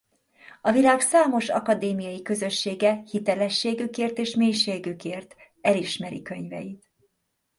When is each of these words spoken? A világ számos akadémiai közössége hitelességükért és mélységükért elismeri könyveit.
A 0.61 0.71
világ 0.71 0.99
számos 1.01 1.49
akadémiai 1.49 2.21
közössége 2.21 3.03
hitelességükért 3.11 4.17
és 4.17 4.35
mélységükért 4.35 5.35
elismeri 5.61 6.21
könyveit. 6.21 6.89